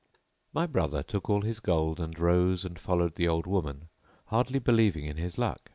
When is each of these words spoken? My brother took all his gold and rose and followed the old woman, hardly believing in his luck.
My 0.51 0.65
brother 0.65 1.03
took 1.03 1.29
all 1.29 1.41
his 1.43 1.59
gold 1.59 1.99
and 1.99 2.17
rose 2.17 2.65
and 2.65 2.79
followed 2.79 3.13
the 3.13 3.27
old 3.27 3.45
woman, 3.45 3.87
hardly 4.25 4.57
believing 4.57 5.05
in 5.05 5.17
his 5.17 5.37
luck. 5.37 5.69